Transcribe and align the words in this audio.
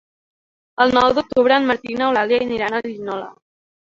El 0.85 0.93
nou 0.97 1.11
d'octubre 1.17 1.59
en 1.61 1.67
Martí 1.71 1.91
i 1.97 1.97
n'Eulàlia 1.99 2.39
aniran 2.47 2.79
a 2.79 2.81
Linyola. 2.87 3.29